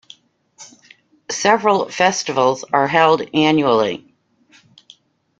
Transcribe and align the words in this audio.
Several 1.29 1.87
festivals 1.87 2.63
are 2.63 2.87
held 2.87 3.21
annually. 3.35 4.15